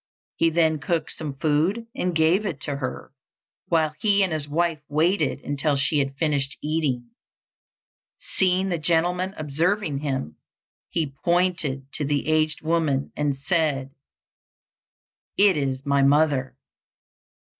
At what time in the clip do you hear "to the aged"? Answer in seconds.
11.93-12.63